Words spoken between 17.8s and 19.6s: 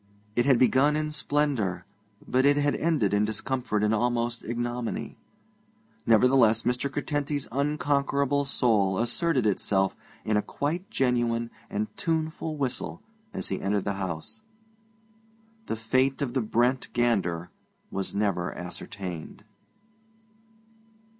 was never ascertained.